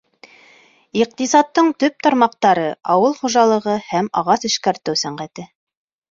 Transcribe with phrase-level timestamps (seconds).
[0.99, 2.63] Иҡтисадтың төп тармаҡтары—
[2.93, 5.47] ауыл хужалығы һәм ағас эшкәртеү сәнәғәте.